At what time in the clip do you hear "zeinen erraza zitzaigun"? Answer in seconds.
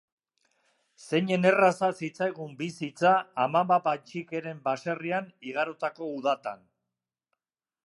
1.07-2.55